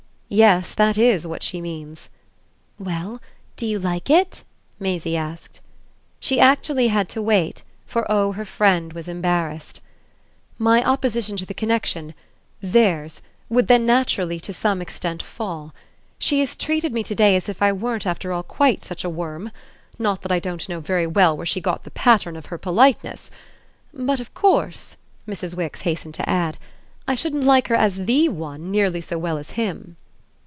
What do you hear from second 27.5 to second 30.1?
her as THE one nearly so well as him."